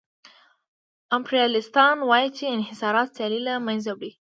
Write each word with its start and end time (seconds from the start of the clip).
امپریالیستان 1.15 1.95
وايي 2.09 2.29
چې 2.37 2.43
انحصارات 2.55 3.07
سیالي 3.15 3.39
له 3.47 3.53
منځه 3.67 3.91
وړي 3.93 4.11